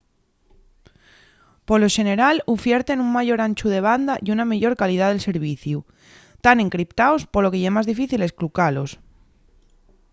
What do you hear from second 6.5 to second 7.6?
encriptaos polo